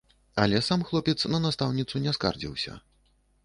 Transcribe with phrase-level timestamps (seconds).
[0.43, 2.79] Але сам хлопец на настаўніцу не скардзіўся.